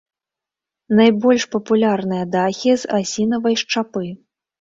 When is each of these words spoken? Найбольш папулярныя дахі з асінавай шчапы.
Найбольш 0.99 1.43
папулярныя 1.55 2.23
дахі 2.37 2.71
з 2.85 2.95
асінавай 3.01 3.55
шчапы. 3.65 4.05